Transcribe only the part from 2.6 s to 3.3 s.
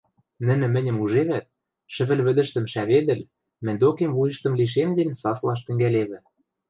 шӓведӹл,